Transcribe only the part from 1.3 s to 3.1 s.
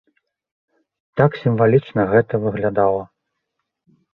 сімвалічна гэта выглядала.